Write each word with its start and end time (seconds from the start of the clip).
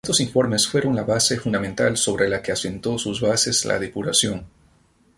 Estos 0.03 0.19
informes 0.19 0.67
fueron 0.67 0.95
la 0.95 1.03
base 1.03 1.37
fundamental 1.39 1.95
sobre 1.95 2.27
la 2.27 2.41
que 2.41 2.51
asentó 2.51 2.97
sus 2.97 3.21
bases 3.21 3.65
la 3.65 3.77
depuración. 3.77 4.47